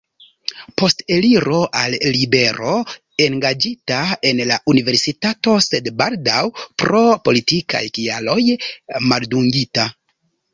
[0.81, 2.71] Post eliro al libero
[3.25, 6.41] engaĝita en la Universitato, sed baldaŭ
[6.85, 8.41] pro politikaj kialoj
[9.13, 9.87] maldungita.